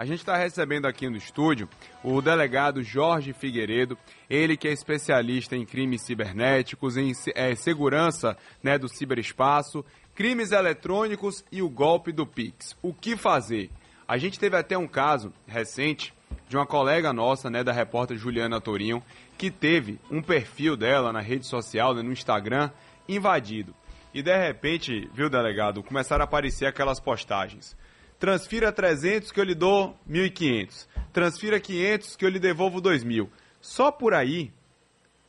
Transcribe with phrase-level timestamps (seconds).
[0.00, 1.68] A gente está recebendo aqui no estúdio
[2.02, 3.98] o delegado Jorge Figueiredo,
[4.30, 9.84] ele que é especialista em crimes cibernéticos, em é, segurança né, do ciberespaço,
[10.14, 12.74] crimes eletrônicos e o golpe do Pix.
[12.80, 13.68] O que fazer?
[14.08, 16.14] A gente teve até um caso recente
[16.48, 19.02] de uma colega nossa, né, da repórter Juliana Torinho,
[19.36, 22.70] que teve um perfil dela na rede social, né, no Instagram,
[23.06, 23.74] invadido.
[24.14, 27.76] E de repente, viu, delegado, começaram a aparecer aquelas postagens.
[28.20, 30.86] Transfira 300 que eu lhe dou 1.500.
[31.10, 33.26] Transfira 500 que eu lhe devolvo 2.000.
[33.62, 34.52] Só por aí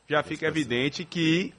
[0.06, 1.54] já fica evidente que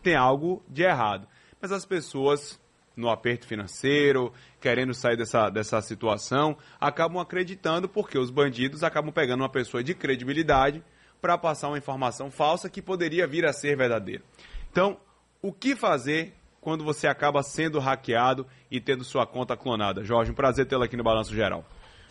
[0.00, 1.26] tem algo de errado.
[1.60, 2.60] Mas as pessoas,
[2.96, 9.40] no aperto financeiro, querendo sair dessa, dessa situação, acabam acreditando porque os bandidos acabam pegando
[9.40, 10.84] uma pessoa de credibilidade
[11.20, 14.22] para passar uma informação falsa que poderia vir a ser verdadeira.
[14.70, 15.00] Então,
[15.42, 16.32] o que fazer
[16.66, 20.02] quando você acaba sendo hackeado e tendo sua conta clonada.
[20.02, 21.64] Jorge, um prazer tê-lo aqui no Balanço Geral.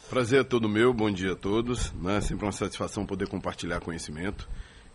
[0.10, 1.92] Prazer é todo meu, bom dia a todos.
[1.92, 2.22] Né?
[2.22, 4.48] Sempre uma satisfação poder compartilhar conhecimento.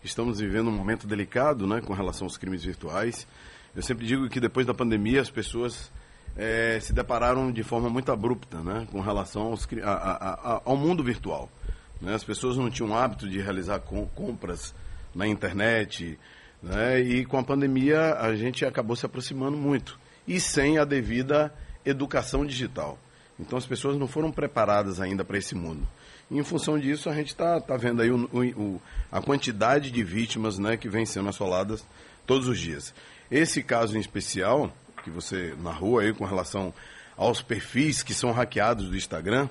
[0.03, 3.27] Estamos vivendo um momento delicado né, com relação aos crimes virtuais.
[3.75, 5.91] Eu sempre digo que depois da pandemia as pessoas
[6.35, 10.75] é, se depararam de forma muito abrupta né, com relação aos, a, a, a, ao
[10.75, 11.47] mundo virtual.
[12.01, 12.15] Né?
[12.15, 14.73] As pessoas não tinham hábito de realizar com, compras
[15.13, 16.17] na internet,
[16.61, 16.99] né?
[16.99, 21.53] E com a pandemia a gente acabou se aproximando muito e sem a devida
[21.85, 22.97] educação digital.
[23.39, 25.87] Então as pessoas não foram preparadas ainda para esse mundo.
[26.29, 28.81] E em função disso a gente está tá vendo aí o, o,
[29.11, 31.83] a quantidade de vítimas né, que vem sendo assoladas
[32.25, 32.93] todos os dias.
[33.29, 34.71] Esse caso em especial
[35.03, 36.73] que você narrou aí com relação
[37.17, 39.49] aos perfis que são hackeados do Instagram,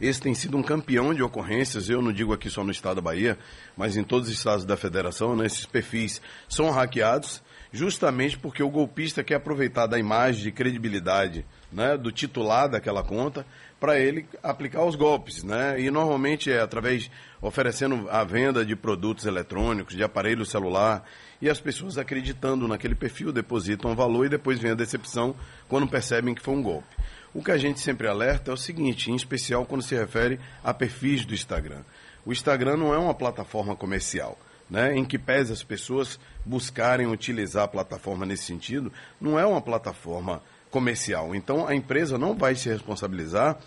[0.00, 3.02] esse tem sido um campeão de ocorrências, eu não digo aqui só no estado da
[3.02, 3.38] Bahia,
[3.76, 8.70] mas em todos os estados da federação, né, esses perfis são hackeados justamente porque o
[8.70, 13.46] golpista quer aproveitar da imagem de credibilidade né, do titular daquela conta
[13.78, 15.44] para ele aplicar os golpes.
[15.44, 15.80] Né?
[15.80, 21.04] E normalmente é através, oferecendo a venda de produtos eletrônicos, de aparelho celular,
[21.40, 25.34] e as pessoas acreditando naquele perfil, depositam valor e depois vem a decepção
[25.68, 26.94] quando percebem que foi um golpe.
[27.32, 30.74] O que a gente sempre alerta é o seguinte, em especial quando se refere a
[30.74, 31.82] perfis do Instagram.
[32.26, 34.38] O Instagram não é uma plataforma comercial.
[34.68, 39.60] Né, em que pese as pessoas buscarem utilizar a plataforma nesse sentido, não é uma
[39.60, 40.40] plataforma
[40.70, 41.34] comercial.
[41.34, 43.58] Então a empresa não vai se responsabilizar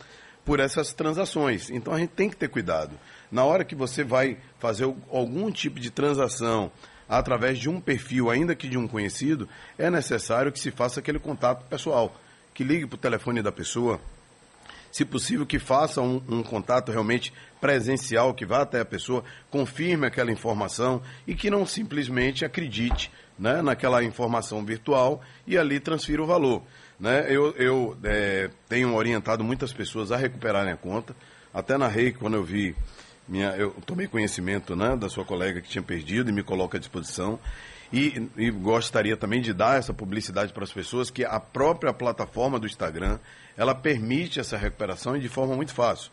[0.45, 1.69] por essas transações.
[1.69, 2.97] Então a gente tem que ter cuidado.
[3.29, 6.71] Na hora que você vai fazer algum tipo de transação
[7.09, 11.19] através de um perfil, ainda que de um conhecido, é necessário que se faça aquele
[11.19, 12.15] contato pessoal
[12.53, 13.99] que ligue para o telefone da pessoa,
[14.91, 20.05] se possível que faça um, um, contato realmente presencial, que vá até a pessoa, confirme
[20.05, 26.27] aquela informação e que não simplesmente acredite né, naquela informação virtual e ali transfira o
[26.27, 26.61] valor.
[26.99, 27.25] Né?
[27.27, 31.15] Eu, eu é, tenho orientado muitas pessoas a recuperarem a conta,
[31.51, 32.75] até na REI, quando eu vi,
[33.27, 36.79] minha, eu tomei conhecimento né, da sua colega que tinha perdido e me coloca à
[36.79, 37.39] disposição.
[37.93, 42.59] E, e, gostaria também de dar essa publicidade para as pessoas que a própria plataforma
[42.59, 43.19] do Instagram
[43.55, 46.09] ela permite essa recuperação e de forma muito fácil.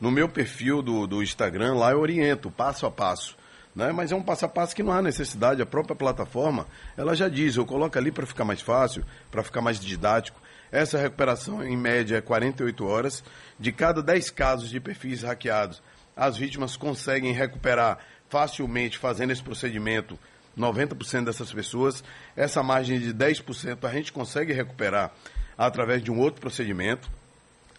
[0.00, 3.36] No meu perfil do, do Instagram, lá eu oriento passo a passo.
[3.74, 3.90] Né?
[3.90, 5.60] Mas é um passo a passo que não há necessidade.
[5.60, 9.60] A própria plataforma, ela já diz, eu coloco ali para ficar mais fácil, para ficar
[9.60, 10.40] mais didático.
[10.70, 13.24] Essa recuperação, em média, é 48 horas.
[13.58, 15.82] De cada 10 casos de perfis hackeados,
[16.16, 20.16] as vítimas conseguem recuperar facilmente fazendo esse procedimento
[20.56, 22.02] 90% dessas pessoas,
[22.36, 25.12] essa margem de 10% a gente consegue recuperar
[25.56, 27.10] através de um outro procedimento,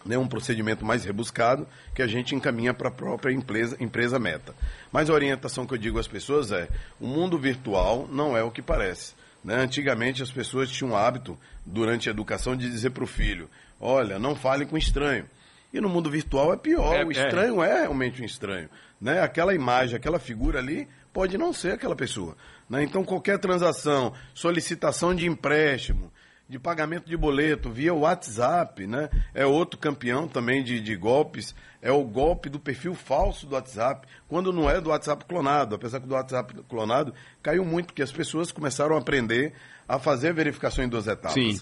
[0.04, 4.54] né, um procedimento mais rebuscado, que a gente encaminha para a própria empresa, empresa meta.
[4.92, 6.68] Mas a orientação que eu digo às pessoas é:
[7.00, 9.14] o mundo virtual não é o que parece.
[9.42, 9.56] Né?
[9.56, 13.50] Antigamente as pessoas tinham o hábito, durante a educação, de dizer para o filho:
[13.80, 15.26] olha, não fale com estranho.
[15.72, 17.12] E no mundo virtual é pior, é, o é.
[17.12, 17.70] estranho é.
[17.70, 18.68] é realmente um estranho.
[19.00, 19.20] Né?
[19.20, 22.36] Aquela imagem, aquela figura ali pode não ser aquela pessoa.
[22.68, 22.82] Né?
[22.82, 26.12] Então, qualquer transação, solicitação de empréstimo,
[26.48, 29.10] de pagamento de boleto via WhatsApp, né?
[29.34, 31.54] É outro campeão também de, de golpes.
[31.82, 35.74] É o golpe do perfil falso do WhatsApp, quando não é do WhatsApp clonado.
[35.74, 37.12] Apesar que do WhatsApp clonado
[37.42, 39.54] caiu muito, porque as pessoas começaram a aprender
[39.88, 41.34] a fazer a verificação em duas etapas.
[41.34, 41.58] Sim.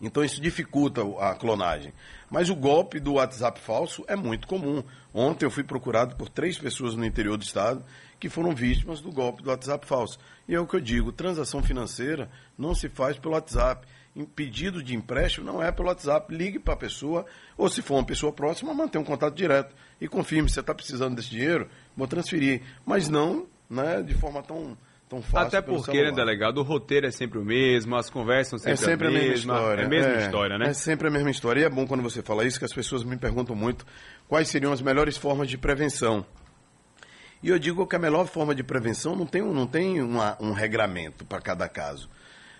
[0.00, 1.92] Então isso dificulta a clonagem.
[2.30, 4.82] Mas o golpe do WhatsApp falso é muito comum.
[5.12, 7.84] Ontem eu fui procurado por três pessoas no interior do estado
[8.20, 10.18] que foram vítimas do golpe do WhatsApp falso.
[10.48, 13.86] E é o que eu digo, transação financeira não se faz pelo WhatsApp.
[14.34, 16.34] Pedido de empréstimo não é pelo WhatsApp.
[16.34, 17.24] Ligue para a pessoa,
[17.56, 19.74] ou se for uma pessoa próxima, mantenha um contato direto.
[20.00, 22.62] E confirme, se você está precisando desse dinheiro, vou transferir.
[22.84, 24.76] Mas não né, de forma tão
[25.08, 25.46] tão fácil.
[25.46, 28.92] Até porque, né, delegado, o roteiro é sempre o mesmo, as conversas são é sempre,
[28.92, 29.82] sempre a, a mesma mesma, história.
[29.82, 30.68] É a mesma é, história, né?
[30.68, 31.60] É sempre a mesma história.
[31.60, 33.86] E é bom quando você fala isso, que as pessoas me perguntam muito
[34.28, 36.24] quais seriam as melhores formas de prevenção.
[37.42, 40.52] E eu digo que a melhor forma de prevenção não tem, não tem uma, um
[40.52, 42.08] regramento para cada caso.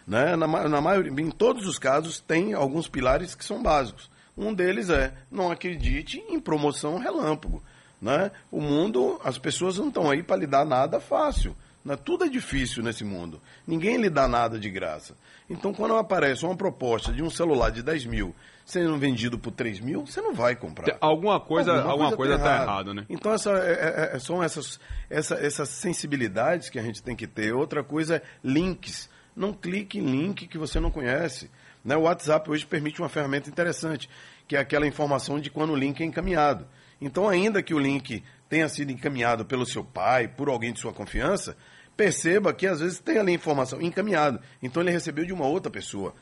[0.06, 0.36] Né?
[0.36, 4.08] Na, na maioria, em todos os casos, tem alguns pilares que são básicos.
[4.36, 7.62] Um deles é não acredite em promoção relâmpago.
[8.00, 8.30] Né?
[8.50, 11.56] O mundo, as pessoas não estão aí para lhe dar nada fácil.
[11.88, 11.96] Né?
[11.96, 13.40] Tudo é difícil nesse mundo.
[13.66, 15.16] Ninguém lhe dá nada de graça.
[15.48, 18.36] Então, quando aparece uma proposta de um celular de 10 mil
[18.66, 20.98] sendo vendido por 3 mil, você não vai comprar.
[21.00, 22.62] Alguma coisa está alguma coisa, coisa tá errado.
[22.62, 23.06] errado, né?
[23.08, 27.26] Então, essa, é, é, é, são essas, essa, essas sensibilidades que a gente tem que
[27.26, 27.54] ter.
[27.54, 29.08] Outra coisa é links.
[29.34, 31.50] Não clique em link que você não conhece.
[31.82, 31.96] Né?
[31.96, 34.10] O WhatsApp hoje permite uma ferramenta interessante,
[34.46, 36.66] que é aquela informação de quando o link é encaminhado.
[37.00, 40.92] Então, ainda que o link tenha sido encaminhado pelo seu pai, por alguém de sua
[40.92, 41.56] confiança,
[41.98, 44.40] perceba que às vezes tem ali informação encaminhada.
[44.62, 46.14] Então, ele recebeu de uma outra pessoa.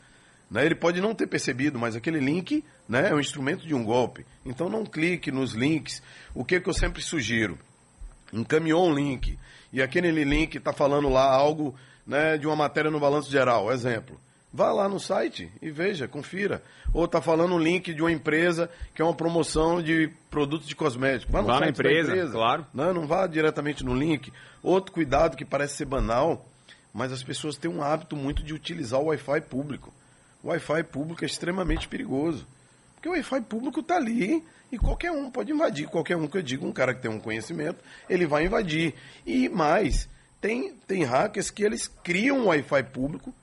[0.50, 0.64] Né?
[0.64, 4.24] Ele pode não ter percebido, mas aquele link né, é um instrumento de um golpe.
[4.44, 6.02] Então, não clique nos links.
[6.34, 7.58] O que, que eu sempre sugiro?
[8.32, 9.38] Encaminhou um link
[9.70, 11.74] e aquele link está falando lá algo
[12.06, 14.18] né, de uma matéria no balanço geral, exemplo.
[14.56, 16.62] Vá lá no site e veja, confira.
[16.90, 20.74] Ou está falando um link de uma empresa que é uma promoção de produtos de
[20.74, 21.30] cosméticos.
[21.30, 22.66] Vá, no vá site na empresa, empresa, claro.
[22.72, 24.32] Não, não vá diretamente no link.
[24.62, 26.48] Outro cuidado que parece ser banal,
[26.90, 29.92] mas as pessoas têm um hábito muito de utilizar o Wi-Fi público.
[30.42, 32.46] O Wi-Fi público é extremamente perigoso.
[32.94, 34.42] Porque o Wi-Fi público está ali
[34.72, 35.86] e qualquer um pode invadir.
[35.86, 38.94] Qualquer um que eu digo, um cara que tem um conhecimento, ele vai invadir.
[39.26, 40.08] E mais,
[40.40, 43.34] tem, tem hackers que eles criam um Wi-Fi público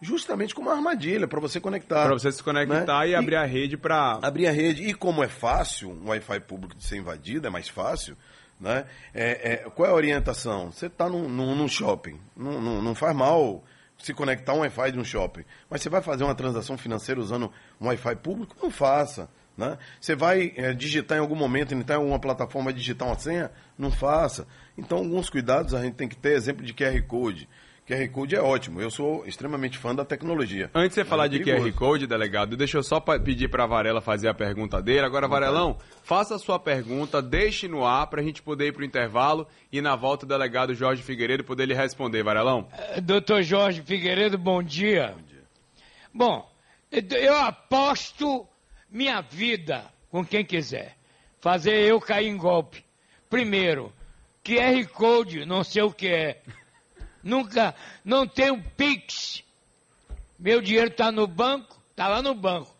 [0.00, 2.04] justamente como uma armadilha para você conectar.
[2.04, 3.08] Para você se conectar né?
[3.08, 4.18] e, e abrir a rede para.
[4.22, 4.82] Abrir a rede.
[4.82, 8.16] E como é fácil um Wi-Fi público de ser invadido, é mais fácil.
[8.60, 8.84] Né?
[9.14, 10.72] É, é, qual é a orientação?
[10.72, 13.62] Você está num, num, num, shopping, não, não, não faz mal
[13.96, 15.44] se conectar um Wi-Fi de um shopping.
[15.70, 18.56] Mas você vai fazer uma transação financeira usando um Wi-Fi público?
[18.62, 19.28] Não faça.
[19.56, 19.76] Né?
[20.00, 23.50] Você vai é, digitar em algum momento, entrar em alguma plataforma digitar uma senha?
[23.76, 24.46] Não faça.
[24.76, 26.36] Então, alguns cuidados a gente tem que ter.
[26.36, 27.48] Exemplo de QR Code.
[27.88, 28.82] QR Code é ótimo.
[28.82, 30.70] Eu sou extremamente fã da tecnologia.
[30.74, 33.66] Antes de você falar é de QR Code, delegado, deixa eu só pedir para a
[33.66, 35.06] Varela fazer a pergunta dele.
[35.06, 38.82] Agora, Varelão, faça a sua pergunta, deixe no ar para a gente poder ir para
[38.82, 42.22] o intervalo e na volta o delegado Jorge Figueiredo poder lhe responder.
[42.22, 42.68] Varelão.
[42.96, 45.14] Uh, doutor Jorge Figueiredo, bom dia.
[45.16, 45.44] Bom dia.
[46.12, 46.50] Bom,
[46.92, 48.46] eu aposto
[48.90, 50.94] minha vida com quem quiser.
[51.40, 52.84] Fazer eu cair em golpe.
[53.30, 53.90] Primeiro,
[54.44, 56.42] QR Code, não sei o que é.
[57.22, 57.74] Nunca,
[58.04, 59.42] não tenho Pix.
[60.38, 62.74] Meu dinheiro está no banco, está lá no banco.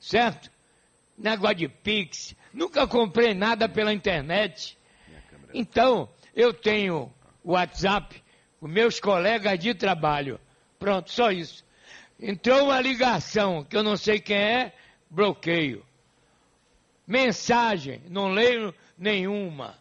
[0.00, 0.50] Certo?
[1.16, 2.34] Negócio de Pix.
[2.52, 4.76] Nunca comprei nada pela internet.
[5.54, 7.12] Então, eu tenho
[7.44, 8.22] WhatsApp
[8.60, 10.40] com meus colegas de trabalho.
[10.78, 11.64] Pronto, só isso.
[12.20, 14.72] Entrou uma ligação que eu não sei quem é,
[15.08, 15.84] bloqueio.
[17.06, 19.78] Mensagem, não leio nenhuma,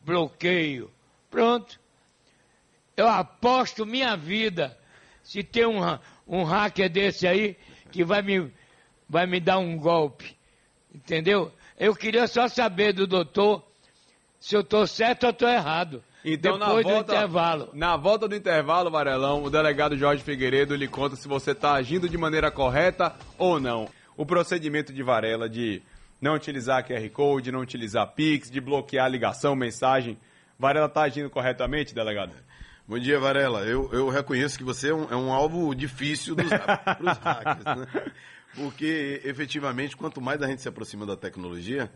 [0.00, 0.90] bloqueio.
[1.30, 1.80] Pronto.
[2.98, 4.76] Eu aposto minha vida
[5.22, 5.78] se tem um,
[6.26, 7.56] um hacker desse aí
[7.92, 8.52] que vai me,
[9.08, 10.36] vai me dar um golpe.
[10.92, 11.52] Entendeu?
[11.78, 13.62] Eu queria só saber do doutor
[14.40, 16.02] se eu estou certo ou estou errado.
[16.24, 17.70] Então, Depois na volta, do intervalo.
[17.72, 22.08] Na volta do intervalo, Varelão, o delegado Jorge Figueiredo lhe conta se você está agindo
[22.08, 23.88] de maneira correta ou não.
[24.16, 25.80] O procedimento de Varela de
[26.20, 30.18] não utilizar QR Code, não utilizar Pix, de bloquear ligação, mensagem.
[30.58, 32.32] Varela está agindo corretamente, delegado?
[32.88, 33.66] Bom dia, Varela.
[33.66, 36.48] Eu, eu reconheço que você é um, é um alvo difícil dos,
[37.20, 38.12] hackers, né?
[38.54, 41.92] Porque, efetivamente, quanto mais a gente se aproxima da tecnologia,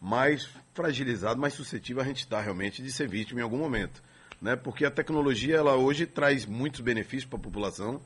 [0.00, 4.02] mais fragilizado, mais suscetível a gente está realmente de ser vítima em algum momento.
[4.42, 4.56] Né?
[4.56, 8.00] Porque a tecnologia, ela hoje traz muitos benefícios para a população,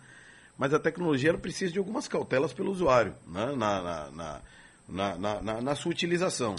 [0.59, 3.55] mas a tecnologia ela precisa de algumas cautelas pelo usuário né?
[3.57, 4.41] na, na,
[4.87, 6.57] na, na, na sua utilização.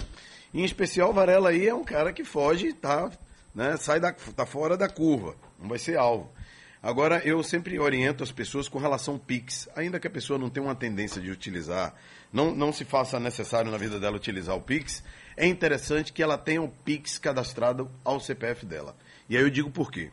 [0.52, 3.12] Em especial, Varela aí é um cara que foge, tá,
[3.54, 3.78] né?
[3.78, 6.32] sai da, tá fora da curva não vai ser alvo.
[6.82, 10.50] Agora, eu sempre oriento as pessoas com relação ao Pix, ainda que a pessoa não
[10.50, 11.94] tenha uma tendência de utilizar,
[12.32, 15.04] não, não se faça necessário na vida dela utilizar o Pix,
[15.36, 18.96] é interessante que ela tenha o Pix cadastrado ao CPF dela.
[19.28, 20.10] E aí eu digo por quê.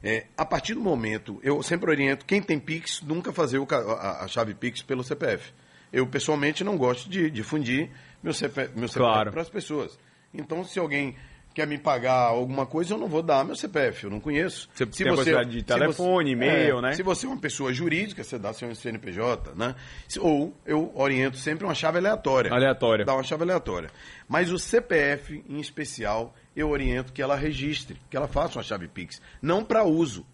[0.00, 4.24] É, a partir do momento, eu sempre oriento quem tem Pix nunca fazer o, a,
[4.24, 5.52] a, chave Pix pelo CPF.
[5.92, 7.90] Eu pessoalmente não gosto de difundir
[8.22, 9.32] meu CPF, meu CPF claro.
[9.32, 9.98] para as pessoas.
[10.32, 11.16] Então, se alguém
[11.54, 14.68] quer me pagar alguma coisa, eu não vou dar meu CPF, eu não conheço.
[14.72, 16.92] Você tem a possibilidade de telefone, e-mail, é, né?
[16.92, 19.74] Se você é uma pessoa jurídica, você dá seu CNPJ, né?
[20.06, 22.52] Se- Ou eu oriento sempre uma chave aleatória.
[22.52, 23.04] Aleatória.
[23.04, 23.90] Dá uma chave aleatória.
[24.28, 28.86] Mas o CPF, em especial, eu oriento que ela registre, que ela faça uma chave
[28.86, 29.20] Pix.
[29.42, 30.24] Não para uso,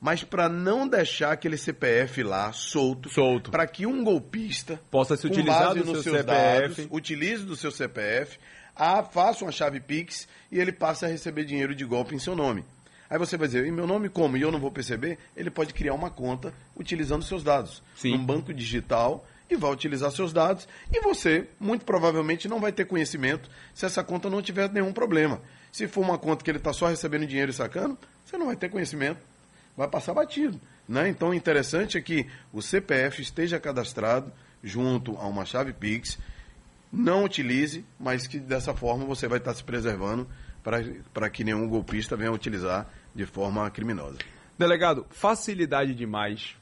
[0.00, 3.08] mas para não deixar aquele CPF lá solto.
[3.10, 3.50] Solto.
[3.50, 6.26] Para que um golpista Possa se utilizar do nos seu seus CPF.
[6.82, 8.38] dados, utilize do seu CPF,
[8.74, 12.34] a, faça uma chave Pix e ele passa a receber dinheiro de golpe em seu
[12.34, 12.64] nome.
[13.08, 14.36] Aí você vai dizer, em meu nome como?
[14.36, 15.18] E eu não vou perceber?
[15.36, 17.82] Ele pode criar uma conta utilizando seus dados.
[17.96, 18.12] Sim.
[18.12, 20.68] Num banco digital e vai utilizar seus dados.
[20.92, 25.40] E você, muito provavelmente, não vai ter conhecimento se essa conta não tiver nenhum problema.
[25.72, 28.56] Se for uma conta que ele está só recebendo dinheiro e sacando, você não vai
[28.56, 29.20] ter conhecimento.
[29.76, 30.60] Vai passar batido.
[30.88, 31.08] Né?
[31.08, 36.18] Então, o interessante é que o CPF esteja cadastrado junto a uma chave Pix,
[36.92, 40.28] não utilize, mas que dessa forma você vai estar se preservando
[40.62, 44.18] para que nenhum golpista venha utilizar de forma criminosa.
[44.58, 46.54] Delegado, facilidade demais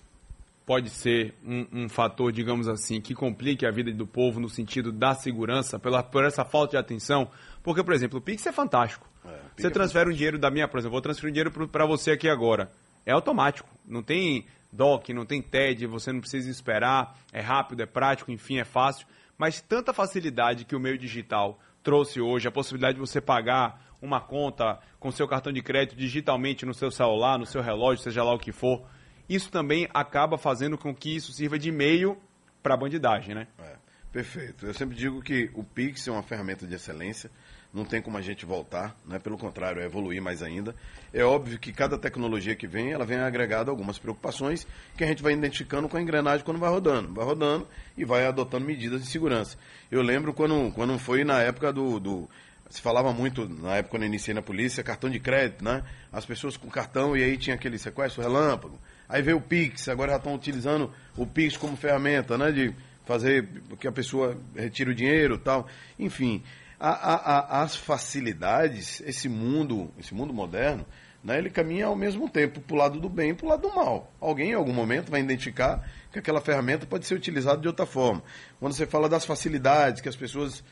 [0.68, 4.92] pode ser um, um fator, digamos assim, que complique a vida do povo no sentido
[4.92, 7.30] da segurança, pela, por essa falta de atenção.
[7.62, 9.08] Porque, por exemplo, o Pix é fantástico.
[9.24, 11.68] É, Pix você é transfere um dinheiro da minha, por exemplo, vou transferir um dinheiro
[11.68, 12.70] para você aqui agora.
[13.06, 13.66] É automático.
[13.86, 17.18] Não tem DOC, não tem TED, você não precisa esperar.
[17.32, 19.06] É rápido, é prático, enfim, é fácil.
[19.38, 24.20] Mas tanta facilidade que o meio digital trouxe hoje, a possibilidade de você pagar uma
[24.20, 28.34] conta com seu cartão de crédito digitalmente no seu celular, no seu relógio, seja lá
[28.34, 28.84] o que for,
[29.28, 32.18] isso também acaba fazendo com que isso sirva de meio
[32.62, 33.46] para a bandidagem, né?
[33.58, 33.76] É,
[34.12, 34.66] perfeito.
[34.66, 37.30] Eu sempre digo que o Pix é uma ferramenta de excelência,
[37.72, 39.18] não tem como a gente voltar, né?
[39.18, 40.74] pelo contrário, é evoluir mais ainda.
[41.12, 45.22] É óbvio que cada tecnologia que vem, ela vem agregada algumas preocupações que a gente
[45.22, 47.12] vai identificando com a engrenagem quando vai rodando.
[47.12, 49.56] Vai rodando e vai adotando medidas de segurança.
[49.90, 52.28] Eu lembro quando, quando foi na época do, do
[52.70, 55.82] se falava muito, na época quando eu iniciei na polícia, cartão de crédito, né?
[56.12, 58.78] As pessoas com cartão e aí tinha aquele sequestro relâmpago.
[59.08, 62.52] Aí veio o Pix, agora já estão utilizando o Pix como ferramenta, né?
[62.52, 62.74] De
[63.06, 63.48] fazer
[63.80, 65.66] que a pessoa retire o dinheiro tal.
[65.98, 66.42] Enfim,
[66.80, 70.86] a, a, as facilidades, esse mundo, esse mundo moderno,
[71.22, 71.38] né?
[71.38, 73.74] Ele caminha ao mesmo tempo para o lado do bem e para o lado do
[73.74, 74.12] mal.
[74.20, 78.22] Alguém em algum momento vai identificar que aquela ferramenta pode ser utilizada de outra forma.
[78.60, 80.62] Quando você fala das facilidades que as pessoas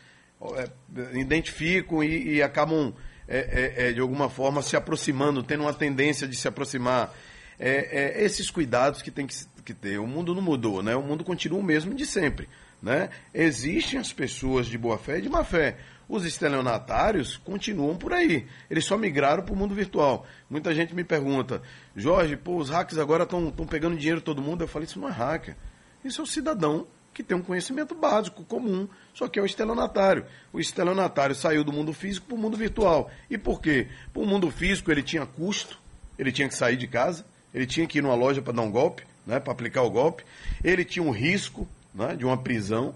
[0.56, 0.70] é,
[1.18, 2.94] identificam e, e acabam,
[3.26, 7.12] é, é, de alguma forma, se aproximando, tendo uma tendência de se aproximar.
[7.58, 9.34] É, esses cuidados que tem que,
[9.64, 9.98] que, ter.
[9.98, 10.94] O mundo não mudou, né?
[10.94, 12.48] O mundo continua o mesmo de sempre.
[12.82, 13.08] Né?
[13.32, 15.78] Existem as pessoas de boa fé e de má fé.
[16.08, 18.46] Os estelionatários continuam por aí.
[18.70, 20.24] Eles só migraram para o mundo virtual.
[20.48, 21.60] Muita gente me pergunta,
[21.96, 24.62] Jorge, pô, os hackers agora estão pegando dinheiro todo mundo.
[24.62, 25.56] Eu falei, isso não é hacker.
[26.04, 26.86] Isso é o cidadão
[27.16, 30.26] que tem um conhecimento básico, comum, só que é o estelionatário.
[30.52, 33.10] O estelionatário saiu do mundo físico para o mundo virtual.
[33.30, 33.88] E por quê?
[34.12, 35.78] Para o mundo físico ele tinha custo,
[36.18, 38.70] ele tinha que sair de casa, ele tinha que ir numa loja para dar um
[38.70, 40.24] golpe, né, para aplicar o golpe,
[40.62, 42.94] ele tinha um risco né, de uma prisão,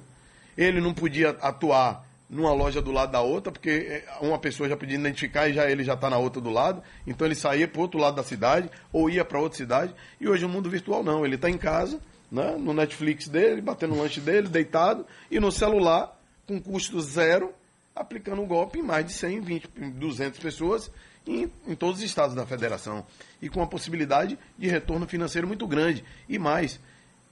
[0.54, 4.96] ele não podia atuar numa loja do lado da outra, porque uma pessoa já podia
[4.96, 7.82] identificar e já ele já está na outra do lado, então ele saía para o
[7.82, 9.92] outro lado da cidade ou ia para outra cidade.
[10.20, 13.94] E hoje no mundo virtual não, ele está em casa, né, no Netflix dele, batendo
[13.94, 17.52] o lanche dele, deitado, e no celular, com custo zero,
[17.96, 20.90] aplicando um golpe em mais de 100, 20, 200 pessoas
[21.26, 23.04] em, em todos os estados da federação.
[23.42, 26.04] E com a possibilidade de retorno financeiro muito grande.
[26.28, 26.78] E mais,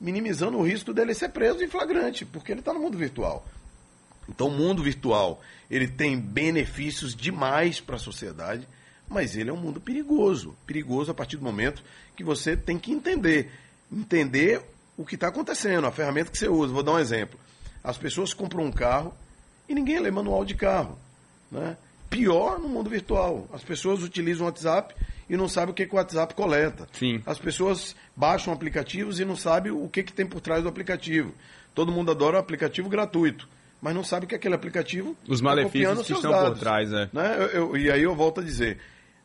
[0.01, 3.47] minimizando o risco dele ser preso em flagrante, porque ele está no mundo virtual.
[4.29, 8.67] Então, o mundo virtual ele tem benefícios demais para a sociedade,
[9.09, 10.57] mas ele é um mundo perigoso.
[10.67, 11.83] Perigoso a partir do momento
[12.17, 13.51] que você tem que entender.
[13.91, 14.63] Entender
[14.97, 16.73] o que está acontecendo, a ferramenta que você usa.
[16.73, 17.39] Vou dar um exemplo.
[17.83, 19.15] As pessoas compram um carro
[19.69, 20.99] e ninguém lê manual de carro.
[21.51, 21.77] Né?
[22.11, 23.47] Pior no mundo virtual.
[23.53, 24.95] As pessoas utilizam o WhatsApp
[25.29, 26.89] e não sabem o que, que o WhatsApp coleta.
[26.93, 27.23] Sim.
[27.27, 31.35] As pessoas baixam aplicativos e não sabem o que, que tem por trás do aplicativo.
[31.75, 33.49] Todo mundo adora o aplicativo gratuito,
[33.81, 37.09] mas não sabe que aquele aplicativo Os tá malefícios que estão dados, por trás, né?
[37.13, 37.37] né?
[37.39, 38.79] Eu- eu- e aí eu volto a dizer,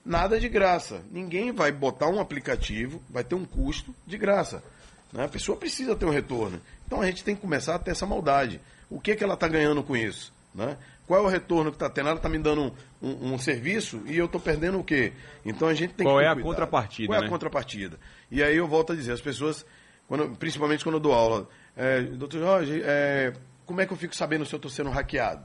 [0.05, 1.01] nada de graça.
[1.11, 4.63] Ninguém vai botar um aplicativo, vai ter um custo de graça.
[5.11, 5.25] né?
[5.25, 6.59] A pessoa precisa ter um retorno.
[6.87, 8.59] Então a gente tem que começar a ter essa maldade.
[8.89, 10.33] O que, que ela está ganhando com isso?
[10.55, 10.75] Né?
[11.05, 12.07] Qual é o retorno que está tendo?
[12.09, 12.61] Ela está me dando
[13.01, 15.13] um, um- um serviço e eu estou perdendo o quê?
[15.45, 16.49] Então a gente tem Qual que ter é a cuidado.
[16.49, 17.27] contrapartida, Qual é né?
[17.27, 17.99] a contrapartida?
[18.31, 19.63] E aí eu volto a dizer, as pessoas,
[20.07, 23.33] quando, principalmente quando eu dou aula, é, doutor Jorge, é,
[23.73, 25.43] como é que eu fico sabendo se eu estou sendo hackeado?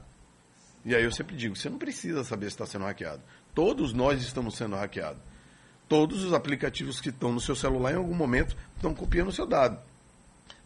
[0.85, 3.23] E aí eu sempre digo, você não precisa saber se está sendo hackeado.
[3.55, 5.19] Todos nós estamos sendo hackeados.
[5.87, 9.47] Todos os aplicativos que estão no seu celular, em algum momento, estão copiando o seu
[9.47, 9.79] dado.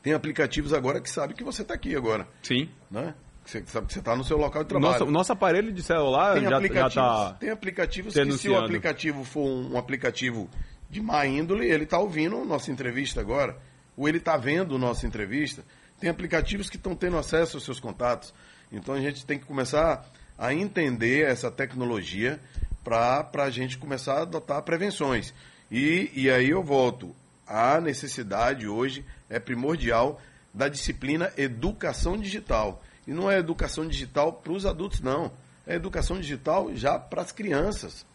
[0.02, 2.28] Tem aplicativos agora que sabem que você está aqui agora.
[2.42, 2.70] Sim.
[2.92, 3.16] Né?
[3.46, 4.92] Você sabe que você está no seu local de trabalho.
[4.92, 7.34] Nossa, o nosso aparelho de celular tem já aplicativos, está.
[7.40, 10.50] Tem aplicativos que, se o aplicativo for um, um aplicativo
[10.90, 13.58] de má índole, ele está ouvindo nossa entrevista agora,
[13.96, 15.64] ou ele está vendo nossa entrevista.
[16.04, 18.34] Tem aplicativos que estão tendo acesso aos seus contatos.
[18.70, 20.06] Então a gente tem que começar
[20.38, 22.42] a entender essa tecnologia
[22.84, 25.34] para a gente começar a adotar prevenções.
[25.72, 27.16] E, e aí eu volto.
[27.48, 30.20] A necessidade hoje é primordial
[30.54, 32.84] da disciplina educação digital.
[33.08, 35.32] E não é educação digital para os adultos, não.
[35.66, 38.06] É educação digital já para as crianças.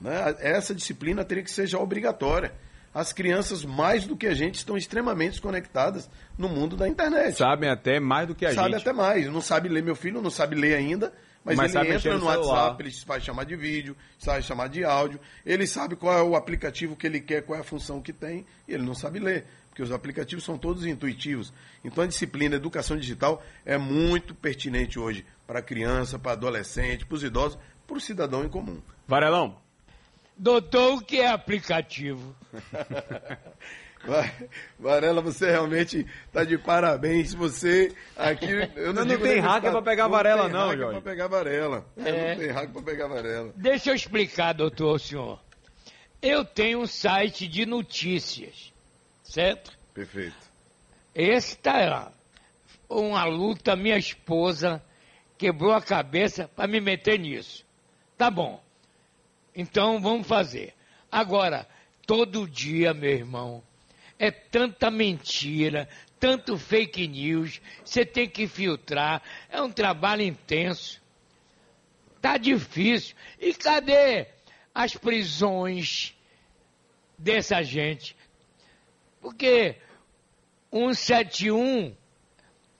[0.00, 0.36] Né?
[0.38, 2.54] Essa disciplina teria que ser já obrigatória.
[2.94, 6.08] As crianças, mais do que a gente, estão extremamente conectadas
[6.38, 7.36] no mundo da internet.
[7.36, 8.84] Sabem até mais do que a sabe gente.
[8.84, 9.26] Sabe até mais.
[9.26, 11.12] Não sabe ler, meu filho não sabe ler ainda,
[11.44, 14.84] mas, mas ele entra no, no WhatsApp, ele vai chamar de vídeo, vai chamar de
[14.84, 18.12] áudio, ele sabe qual é o aplicativo que ele quer, qual é a função que
[18.12, 21.52] tem, e ele não sabe ler, porque os aplicativos são todos intuitivos.
[21.84, 27.16] Então a disciplina educação digital é muito pertinente hoje para a criança, para adolescente, para
[27.16, 28.80] os idosos, para o cidadão em comum.
[29.06, 29.63] Varelão.
[30.36, 32.34] Doutor, o que é aplicativo?
[34.78, 37.32] Varela, você realmente está de parabéns.
[37.32, 38.46] Você aqui.
[38.76, 40.82] Eu não, não, não tem hacker para pegar Varela, não, Jorge.
[40.82, 41.86] Não tem para pegar Varela.
[41.96, 42.30] É.
[42.34, 43.52] Não tem hacker para pegar Varela.
[43.56, 45.40] Deixa eu explicar, doutor, senhor.
[46.20, 48.72] Eu tenho um site de notícias,
[49.22, 49.72] certo?
[49.92, 50.36] Perfeito.
[51.14, 52.10] Esse está
[52.88, 54.82] uma luta, minha esposa
[55.36, 57.64] quebrou a cabeça para me meter nisso.
[58.16, 58.63] Tá bom.
[59.54, 60.74] Então vamos fazer.
[61.10, 61.66] Agora,
[62.06, 63.62] todo dia, meu irmão,
[64.18, 71.02] é tanta mentira, tanto fake news, você tem que filtrar, é um trabalho intenso.
[72.20, 73.14] Tá difícil.
[73.38, 74.26] E cadê
[74.74, 76.14] as prisões
[77.18, 78.16] dessa gente?
[79.20, 79.76] Porque
[80.72, 81.94] 171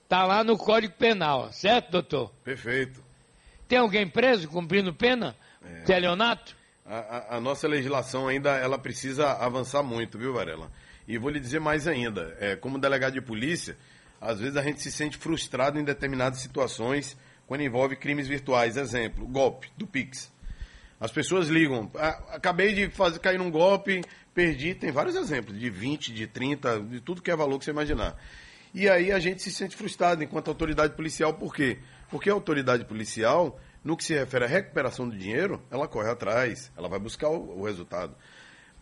[0.09, 2.33] tá lá no Código Penal, certo, doutor?
[2.43, 3.03] Perfeito.
[3.67, 5.35] Tem alguém preso cumprindo pena?
[5.63, 5.81] É.
[5.83, 6.55] Telionato?
[6.85, 10.71] A, a, nossa legislação ainda ela precisa avançar muito, viu, Varela?
[11.07, 13.75] E vou lhe dizer mais ainda, é, como delegado de polícia,
[14.21, 18.77] às vezes a gente se sente frustrado em determinadas situações quando envolve crimes virtuais.
[18.77, 20.31] Exemplo, golpe do Pix.
[20.99, 24.01] As pessoas ligam, ah, acabei de fazer, cair num golpe,
[24.33, 27.71] perdi, tem vários exemplos, de 20, de 30, de tudo que é valor que você
[27.71, 28.15] imaginar.
[28.73, 31.79] E aí a gente se sente frustrado enquanto autoridade policial, por quê?
[32.09, 36.69] Porque a autoridade policial, no que se refere à recuperação do dinheiro, ela corre atrás,
[36.75, 38.13] ela vai buscar o, o resultado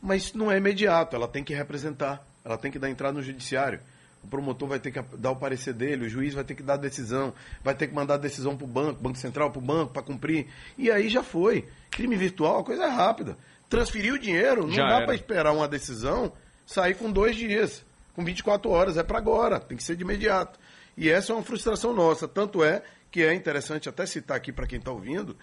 [0.03, 3.79] mas não é imediato, ela tem que representar, ela tem que dar entrada no judiciário.
[4.21, 6.73] O promotor vai ter que dar o parecer dele, o juiz vai ter que dar
[6.73, 9.61] a decisão, vai ter que mandar a decisão para o banco, Banco Central para o
[9.61, 10.47] banco, para cumprir.
[10.77, 11.67] E aí já foi.
[11.89, 13.37] Crime virtual, a coisa é rápida.
[13.69, 16.33] Transferir o dinheiro, não já dá para esperar uma decisão
[16.65, 20.59] sair com dois dias, com 24 horas, é para agora, tem que ser de imediato.
[20.95, 22.27] E essa é uma frustração nossa.
[22.27, 25.37] Tanto é que é interessante até citar aqui para quem está ouvindo,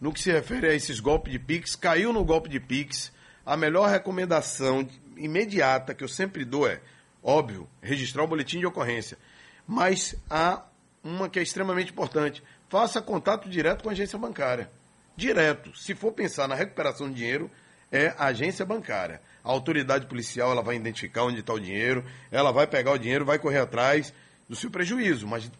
[0.00, 3.12] no que se refere a esses golpes de Pix, caiu no golpe de Pix,
[3.44, 6.80] a melhor recomendação imediata que eu sempre dou é,
[7.22, 9.16] óbvio, registrar o boletim de ocorrência.
[9.66, 10.62] Mas há
[11.02, 12.42] uma que é extremamente importante.
[12.68, 14.70] Faça contato direto com a agência bancária.
[15.16, 15.76] Direto.
[15.76, 17.50] Se for pensar na recuperação de dinheiro,
[17.90, 19.20] é a agência bancária.
[19.42, 23.24] A autoridade policial ela vai identificar onde está o dinheiro, ela vai pegar o dinheiro,
[23.24, 24.12] vai correr atrás
[24.48, 25.26] do seu prejuízo.
[25.26, 25.50] Mas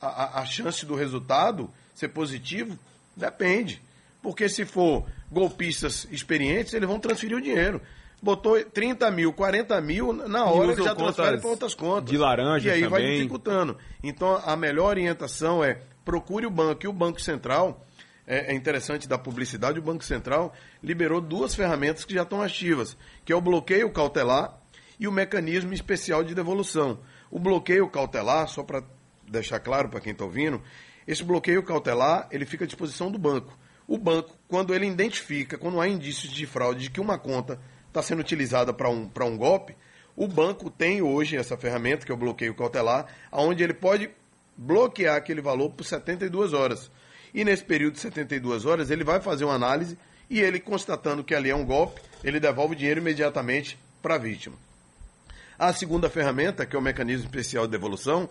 [0.00, 2.78] a, a chance do resultado ser positivo
[3.16, 3.80] depende.
[4.22, 7.80] Porque se for golpistas experientes, eles vão transferir o dinheiro.
[8.22, 12.08] Botou 30 mil, 40 mil, na hora que já transfere para outras contas.
[12.08, 12.90] De laranja E aí também.
[12.90, 13.76] vai dificultando.
[14.00, 16.84] Então, a melhor orientação é procure o banco.
[16.84, 17.84] E o Banco Central,
[18.24, 22.96] é, é interessante da publicidade, o Banco Central liberou duas ferramentas que já estão ativas,
[23.24, 24.56] que é o bloqueio cautelar
[25.00, 27.00] e o mecanismo especial de devolução.
[27.32, 28.84] O bloqueio cautelar, só para
[29.26, 30.60] deixar claro para quem está ouvindo,
[31.08, 33.58] esse bloqueio cautelar ele fica à disposição do banco.
[33.88, 38.02] O banco, quando ele identifica, quando há indícios de fraude de que uma conta está
[38.02, 39.74] sendo utilizada para um, um golpe,
[40.14, 44.10] o banco tem hoje essa ferramenta, que é o bloqueio cautelar, onde ele pode
[44.54, 46.90] bloquear aquele valor por 72 horas.
[47.32, 49.96] E nesse período de 72 horas, ele vai fazer uma análise
[50.28, 54.18] e ele, constatando que ali é um golpe, ele devolve o dinheiro imediatamente para a
[54.18, 54.54] vítima.
[55.62, 58.28] A segunda ferramenta, que é o mecanismo especial de devolução,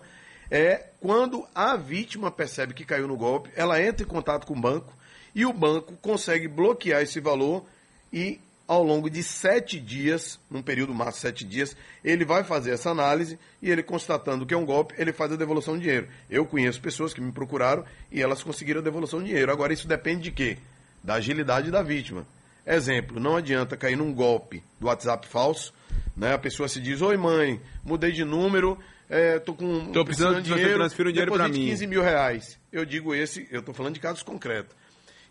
[0.50, 4.60] é quando a vítima percebe que caiu no golpe, ela entra em contato com o
[4.60, 4.94] banco
[5.34, 7.64] e o banco consegue bloquear esse valor
[8.12, 12.72] e ao longo de sete dias, num período máximo de sete dias, ele vai fazer
[12.72, 16.08] essa análise e ele constatando que é um golpe, ele faz a devolução de dinheiro.
[16.28, 19.50] Eu conheço pessoas que me procuraram e elas conseguiram a devolução de dinheiro.
[19.50, 20.58] Agora, isso depende de quê?
[21.02, 22.26] Da agilidade da vítima.
[22.66, 25.72] Exemplo, não adianta cair num golpe do WhatsApp falso,
[26.16, 26.34] Né?
[26.34, 30.50] A pessoa se diz, oi mãe, mudei de número, é, tô com tô precisando de
[30.50, 31.66] dinheiro, transfira o dinheiro para mim.
[31.66, 32.58] 15 mil reais.
[32.72, 34.74] Eu digo esse, eu estou falando de casos concretos.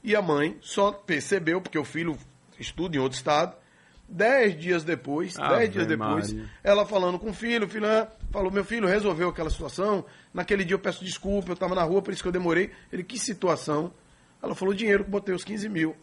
[0.04, 2.18] E a mãe só percebeu, porque o filho
[2.60, 3.56] estuda em outro estado,
[4.08, 6.50] dez dias depois, ah, dez dias depois, Maria.
[6.64, 10.66] ela falando com o filho, o filho ah, falou, meu filho resolveu aquela situação, naquele
[10.66, 12.72] dia eu peço desculpa, eu estava na rua, por isso que eu demorei.
[12.92, 13.94] Ele, que situação?
[14.42, 15.96] Ela falou, dinheiro que botei os 15 mil.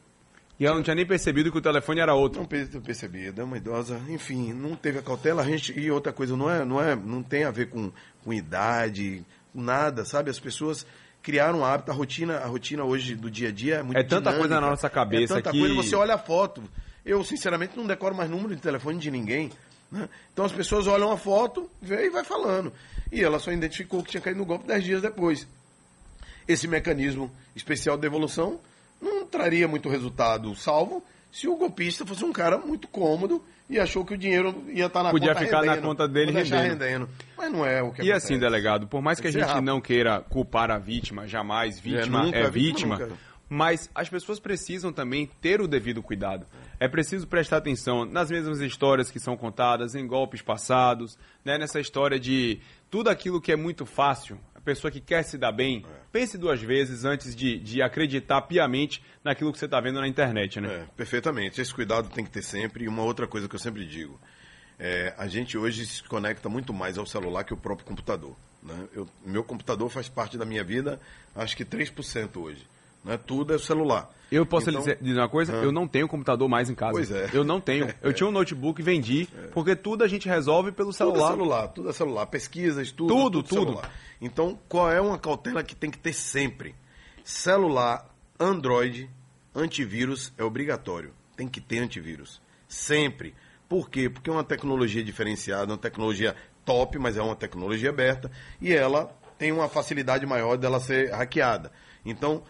[0.59, 2.41] E ela não tinha nem percebido que o telefone era outro.
[2.41, 6.37] Não percebi, é uma idosa, enfim, não teve a cautela, a gente, e outra coisa,
[6.37, 7.93] não é, não é, não tem a ver com,
[8.25, 10.31] com idade, nada, sabe?
[10.31, 10.85] As pessoas
[11.23, 14.03] criaram um hábito, a rotina, a rotina hoje do dia a dia é muito É
[14.03, 15.61] tanta dinâmica, coisa na nossa cabeça é tanta que...
[15.61, 16.63] coisa, você olha a foto.
[17.05, 19.51] Eu, sinceramente, não decoro mais número de telefone de ninguém.
[19.91, 20.09] Né?
[20.33, 22.73] Então as pessoas olham a foto, vê e vai falando.
[23.11, 25.47] E ela só identificou que tinha caído no golpe dez dias depois.
[26.47, 28.61] Esse mecanismo especial de devolução
[29.01, 34.03] não traria muito resultado, salvo se o golpista fosse um cara muito cômodo e achou
[34.05, 36.63] que o dinheiro ia estar na Podia conta ficar rendendo, na conta dele rendendo.
[36.63, 37.09] rendendo.
[37.37, 38.33] Mas não é o que E acontece.
[38.33, 42.45] assim, delegado, por mais que a gente não queira culpar a vítima, jamais vítima é,
[42.45, 46.47] é vítima, vítima mas as pessoas precisam também ter o devido cuidado.
[46.79, 51.81] É preciso prestar atenção nas mesmas histórias que são contadas, em golpes passados, né, nessa
[51.81, 56.01] história de tudo aquilo que é muito fácil, pessoa que quer se dar bem, é.
[56.13, 60.61] pense duas vezes antes de, de acreditar piamente naquilo que você está vendo na internet,
[60.61, 60.69] né?
[60.69, 61.59] É, perfeitamente.
[61.59, 62.85] Esse cuidado tem que ter sempre.
[62.85, 64.21] E uma outra coisa que eu sempre digo,
[64.79, 68.37] é, a gente hoje se conecta muito mais ao celular que o próprio computador.
[68.63, 68.89] Né?
[68.93, 71.01] Eu, meu computador faz parte da minha vida,
[71.35, 72.67] acho que 3% hoje.
[73.05, 73.17] Né?
[73.17, 74.11] Tudo é celular.
[74.31, 75.59] Eu posso então, dizer, dizer uma coisa?
[75.59, 75.65] Ah.
[75.65, 76.93] Eu não tenho computador mais em casa.
[76.93, 77.31] Pois é.
[77.33, 77.93] Eu não tenho.
[78.03, 79.47] Eu tinha um notebook e vendi, é.
[79.49, 81.15] porque tudo a gente resolve pelo celular.
[81.15, 82.27] Tudo é celular, tudo é celular.
[82.27, 83.15] Pesquisas, tudo.
[83.15, 83.75] Tudo, tudo.
[83.75, 83.89] tudo.
[84.21, 86.75] Então, qual é uma cautela que tem que ter sempre?
[87.25, 88.09] Celular,
[88.39, 89.09] Android,
[89.55, 91.13] antivírus é obrigatório.
[91.37, 92.41] Tem que ter antivírus.
[92.69, 93.35] Sempre.
[93.69, 94.11] Por quê?
[94.11, 96.35] Porque é uma tecnologia diferenciada, uma tecnologia
[96.65, 98.31] top, mas é uma tecnologia aberta
[98.61, 101.71] e ela tem uma facilidade maior dela ser hackeada.
[102.05, 102.43] Então,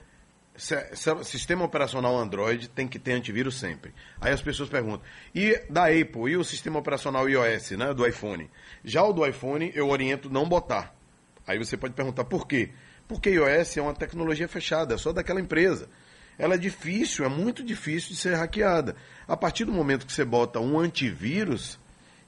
[0.59, 3.95] sistema operacional Android tem que ter antivírus sempre.
[4.21, 5.03] Aí as pessoas perguntam,
[5.35, 8.51] e da Apple, e o sistema operacional iOS, né, do iPhone?
[8.85, 10.95] Já o do iPhone eu oriento não botar.
[11.47, 12.71] Aí você pode perguntar por quê?
[13.07, 15.89] Porque iOS é uma tecnologia fechada, é só daquela empresa.
[16.39, 18.95] Ela é difícil, é muito difícil de ser hackeada.
[19.27, 21.79] A partir do momento que você bota um antivírus,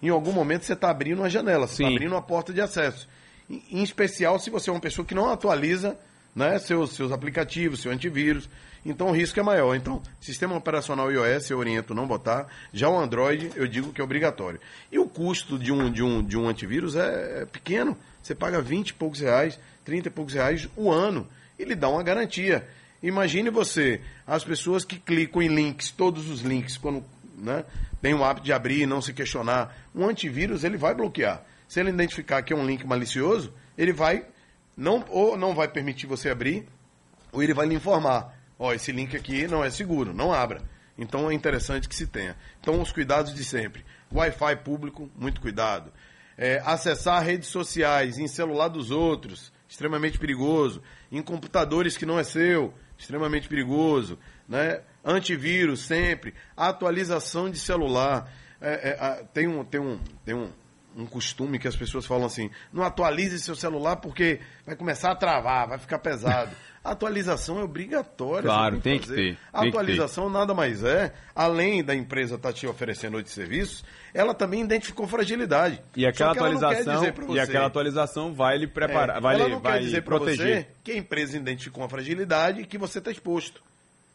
[0.02, 3.08] em algum momento você está abrindo uma janela, você está abrindo uma porta de acesso.
[3.48, 5.98] Em especial se você é uma pessoa que não atualiza
[6.34, 8.48] né, seus, seus aplicativos, seu antivírus.
[8.84, 9.74] Então o risco é maior.
[9.74, 12.46] Então, sistema operacional iOS eu oriento não botar.
[12.72, 14.60] Já o Android eu digo que é obrigatório.
[14.90, 17.96] E o custo de um, de um, de um antivírus é, é pequeno.
[18.22, 21.26] Você paga 20 e poucos reais, 30 e poucos reais o ano.
[21.58, 22.66] E lhe dá uma garantia.
[23.02, 27.02] Imagine você, as pessoas que clicam em links, todos os links, quando
[27.36, 27.64] né,
[28.00, 29.74] tem o hábito de abrir e não se questionar.
[29.94, 31.42] Um antivírus ele vai bloquear.
[31.66, 34.24] Se ele identificar que é um link malicioso, ele vai
[34.80, 36.66] não, ou não vai permitir você abrir,
[37.30, 38.34] ou ele vai lhe informar.
[38.58, 40.62] Ó, oh, esse link aqui não é seguro, não abra.
[40.96, 42.34] Então é interessante que se tenha.
[42.60, 43.84] Então os cuidados de sempre.
[44.10, 45.92] Wi-Fi público, muito cuidado.
[46.36, 50.82] É, acessar redes sociais em celular dos outros, extremamente perigoso.
[51.12, 54.18] Em computadores que não é seu, extremamente perigoso.
[54.48, 54.80] Né?
[55.04, 56.32] Antivírus sempre.
[56.56, 58.32] Atualização de celular.
[58.58, 60.50] É, é, tem um, tem um, tem um,
[60.96, 65.16] um costume que as pessoas falam assim: não atualize seu celular porque vai começar a
[65.16, 66.50] travar, vai ficar pesado.
[66.82, 68.44] A atualização é obrigatória.
[68.44, 69.38] Claro, tem que, tem que ter.
[69.52, 70.32] A atualização ter.
[70.32, 75.06] nada mais é, além da empresa estar tá te oferecendo outros serviços, ela também identificou
[75.06, 75.82] fragilidade.
[75.94, 79.84] E aquela atualização, e aquela atualização vai lhe preparar, é, vai, ela não vai quer
[79.84, 80.62] dizer proteger.
[80.62, 83.62] Você que a empresa identificou uma fragilidade e que você está exposto.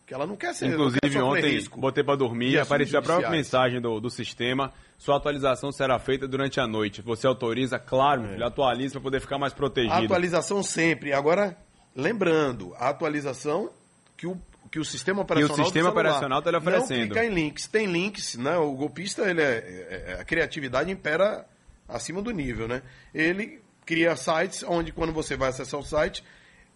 [0.06, 1.80] Que ela não quer ser Inclusive, quer ontem, risco.
[1.80, 4.72] botei para dormir e apareceu a própria mensagem do, do sistema.
[5.00, 7.02] Sua atualização será feita durante a noite.
[7.02, 8.28] Você autoriza, claro, é.
[8.30, 9.94] filho, atualiza para poder ficar mais protegido.
[9.94, 11.12] A atualização sempre.
[11.12, 11.58] Agora,
[11.96, 13.72] lembrando, a atualização
[14.16, 14.38] que o,
[14.70, 15.58] que o sistema operacional.
[15.58, 17.00] E o sistema operacional está lhe oferecendo.
[17.00, 17.68] Não clicar em links.
[17.68, 18.58] Tem links, né?
[18.58, 21.48] O golpista, ele é, é, é, a criatividade impera
[21.88, 22.84] acima do nível, né?
[23.14, 26.24] Ele cria sites onde, quando você vai acessar o site,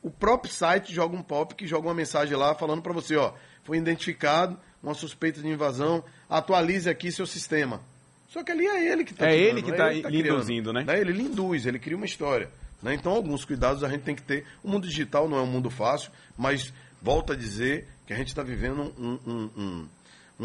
[0.02, 3.34] o próprio site joga um pop que joga uma mensagem lá falando para você, ó,
[3.64, 7.82] foi identificado uma suspeita de invasão, atualize aqui seu sistema.
[8.30, 10.84] Só que ali é ele que está É ele que está é tá induzindo, né?
[10.84, 11.00] né?
[11.00, 12.50] Ele induz, ele cria uma história.
[12.82, 12.94] Né?
[12.94, 14.46] Então, alguns cuidados a gente tem que ter.
[14.64, 18.28] O mundo digital não é um mundo fácil, mas volto a dizer que a gente
[18.28, 19.88] está vivendo um, um, um,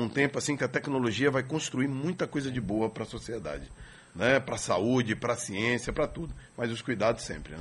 [0.03, 3.71] um, tempo assim que a tecnologia vai construir muita coisa de boa para a sociedade.
[4.15, 4.41] Né?
[4.41, 6.35] Para a saúde, para a ciência, para tudo.
[6.57, 7.53] Mas os cuidados sempre.
[7.53, 7.61] Né?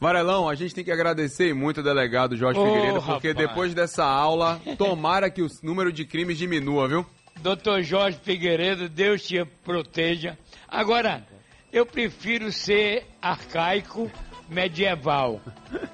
[0.00, 3.48] Varelão, a gente tem que agradecer muito o delegado Jorge oh, Figueiredo, porque rapaz.
[3.48, 7.06] depois dessa aula, tomara que o número de crimes diminua, viu?
[7.40, 10.38] Doutor Jorge Figueiredo, Deus te proteja.
[10.68, 11.26] Agora,
[11.72, 14.10] eu prefiro ser arcaico
[14.48, 15.40] medieval.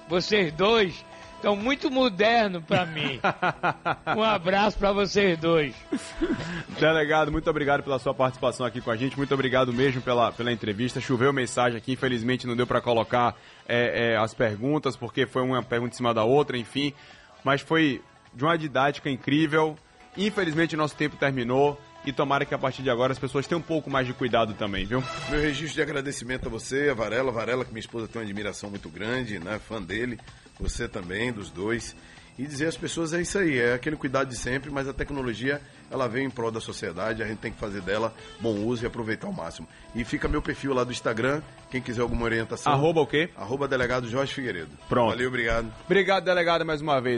[0.08, 1.04] Vocês dois
[1.44, 3.20] estão muito modernos para mim.
[4.16, 5.74] Um abraço para vocês dois.
[6.78, 9.16] Delegado, muito obrigado pela sua participação aqui com a gente.
[9.16, 11.00] Muito obrigado mesmo pela, pela entrevista.
[11.00, 13.34] Choveu mensagem aqui, infelizmente não deu para colocar
[13.68, 16.92] é, é, as perguntas, porque foi uma pergunta em cima da outra, enfim.
[17.42, 18.00] Mas foi
[18.32, 19.76] de uma didática incrível.
[20.16, 21.78] Infelizmente, nosso tempo terminou.
[22.06, 24.52] E tomara que a partir de agora as pessoas tenham um pouco mais de cuidado
[24.54, 25.02] também, viu?
[25.30, 27.32] Meu registro de agradecimento a você, a Varela.
[27.32, 29.58] Varela, que minha esposa tem uma admiração muito grande, né?
[29.58, 30.18] Fã dele.
[30.58, 31.94] Você também, dos dois.
[32.36, 35.60] E dizer às pessoas é isso aí, é aquele cuidado de sempre, mas a tecnologia
[35.88, 38.86] ela veio em prol da sociedade, a gente tem que fazer dela bom uso e
[38.86, 39.68] aproveitar ao máximo.
[39.94, 41.40] E fica meu perfil lá do Instagram,
[41.70, 42.72] quem quiser alguma orientação.
[42.72, 43.30] Arroba o quê?
[43.36, 44.70] Arroba delegado Jorge Figueiredo.
[44.88, 45.10] Pronto.
[45.10, 45.72] Valeu, obrigado.
[45.84, 47.12] Obrigado, delegado, mais uma vez.